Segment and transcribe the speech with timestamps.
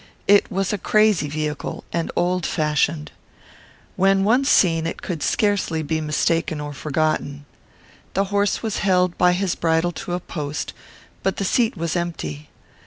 [0.27, 3.11] It was a crazy vehicle and old fashioned.
[3.95, 7.45] When once seen it could scarcely be mistaken or forgotten.
[8.15, 10.73] The horse was held by his bridle to a post,
[11.21, 12.49] but the seat was empty.